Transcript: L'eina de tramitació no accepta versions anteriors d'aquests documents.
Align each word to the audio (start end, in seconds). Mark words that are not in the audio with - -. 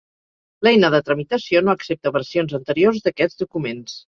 L'eina 0.67 0.89
de 0.95 1.01
tramitació 1.09 1.61
no 1.67 1.75
accepta 1.79 2.15
versions 2.17 2.59
anteriors 2.61 3.05
d'aquests 3.07 3.43
documents. 3.45 3.99